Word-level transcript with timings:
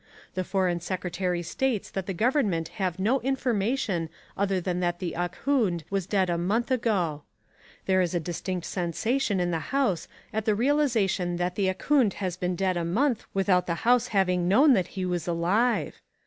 The 0.33 0.43
foreign 0.43 0.79
secretary 0.79 1.43
states 1.43 1.91
that 1.91 2.07
the 2.07 2.13
government 2.15 2.69
have 2.81 2.97
no 2.97 3.21
information 3.21 4.09
other 4.35 4.59
than 4.59 4.79
that 4.79 4.97
the 4.97 5.13
Ahkoond 5.15 5.83
was 5.91 6.07
dead 6.07 6.27
a 6.27 6.39
month 6.39 6.71
ago. 6.71 7.21
There 7.85 8.01
is 8.01 8.15
a 8.15 8.19
distinct 8.19 8.65
sensation 8.65 9.39
in 9.39 9.51
the 9.51 9.69
House 9.75 10.07
at 10.33 10.45
the 10.45 10.55
realisation 10.55 11.37
that 11.37 11.53
the 11.53 11.67
Ahkoond 11.69 12.13
has 12.13 12.35
been 12.35 12.55
dead 12.55 12.77
a 12.77 12.83
month 12.83 13.27
without 13.35 13.67
the 13.67 13.75
House 13.85 14.07
having 14.07 14.47
known 14.47 14.73
that 14.73 14.87
he 14.97 15.05
was 15.05 15.27
alive. 15.27 16.01